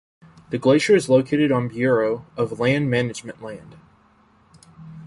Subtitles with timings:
[0.49, 3.75] The glacier is located on Bureau of Land Management land.